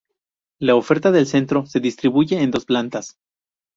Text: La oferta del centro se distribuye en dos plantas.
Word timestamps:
La 0.59 0.73
oferta 0.73 1.11
del 1.11 1.27
centro 1.27 1.67
se 1.67 1.79
distribuye 1.79 2.41
en 2.41 2.49
dos 2.49 2.65
plantas. 2.65 3.19